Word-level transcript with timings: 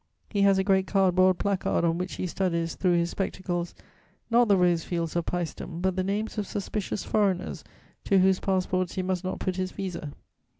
He 0.31 0.41
has 0.41 0.57
a 0.57 0.63
great 0.63 0.87
cardboard 0.87 1.37
placard 1.37 1.85
on 1.85 1.99
which 1.99 2.15
he 2.15 2.25
studies, 2.25 2.73
through 2.73 2.95
his 2.97 3.11
spectacles, 3.11 3.75
not 4.31 4.47
the 4.47 4.57
rose 4.57 4.83
fields 4.83 5.15
of 5.15 5.27
Pæstum, 5.27 5.79
but 5.79 5.95
the 5.95 6.03
names 6.03 6.39
of 6.39 6.47
suspicious 6.47 7.03
foreigners 7.03 7.63
to 8.05 8.17
whose 8.17 8.39
passports 8.39 8.95
he 8.95 9.03
must 9.03 9.23
not 9.23 9.37
put 9.39 9.57
his 9.57 9.71
visa. 9.73 10.11